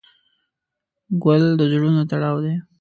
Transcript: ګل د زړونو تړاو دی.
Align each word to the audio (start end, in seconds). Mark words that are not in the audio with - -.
ګل 1.23 1.43
د 1.59 1.61
زړونو 1.71 2.01
تړاو 2.11 2.37
دی. 2.43 2.55